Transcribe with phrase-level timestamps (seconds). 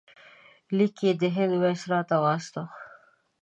[0.77, 2.71] لیک یې د هند وایسرا ته واستاوه.